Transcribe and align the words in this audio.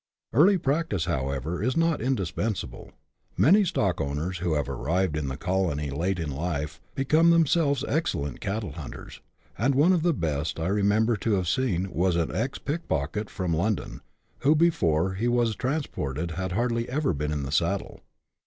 Early 0.33 0.57
practice, 0.57 1.05
however, 1.05 1.61
is 1.61 1.77
not 1.77 2.01
indispensable; 2.01 2.89
many 3.37 3.61
stockowners 3.63 4.39
who 4.39 4.55
have 4.55 4.67
arrived 4.67 5.15
in 5.15 5.27
the 5.27 5.37
colony 5.37 5.91
late 5.91 6.17
in 6.17 6.31
life, 6.31 6.81
become 6.95 7.29
themselves 7.29 7.85
excellent 7.87 8.41
cattle 8.41 8.71
hunters; 8.71 9.21
and 9.59 9.75
one 9.75 9.93
of 9.93 10.01
the 10.01 10.11
best 10.11 10.59
I 10.59 10.69
remember 10.69 11.17
to 11.17 11.33
have 11.33 11.45
CHAP. 11.45 11.53
Ti.] 11.53 11.61
HALF 11.61 11.69
WILD 11.69 11.83
CATTLE. 11.83 11.91
63 11.91 11.93
seen 11.93 11.99
was 11.99 12.15
an 12.39 12.43
ex 12.47 12.57
pickpocket 12.57 13.29
from 13.29 13.53
London, 13.53 14.01
who 14.39 14.55
before 14.55 15.13
he 15.13 15.27
was 15.27 15.55
transported 15.55 16.31
had 16.31 16.53
hardly 16.53 16.89
ever 16.89 17.13
been 17.13 17.31
in 17.31 17.43
the 17.43 17.51
saddle. 17.51 17.99